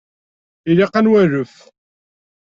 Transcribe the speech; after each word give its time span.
Ilaq 0.69 0.93
ad 0.99 1.03
nwalef. 1.05 1.53